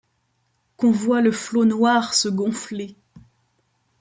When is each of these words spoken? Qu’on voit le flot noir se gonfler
Qu’on 0.77 0.89
voit 0.89 1.21
le 1.21 1.31
flot 1.31 1.63
noir 1.63 2.15
se 2.15 2.27
gonfler 2.27 2.95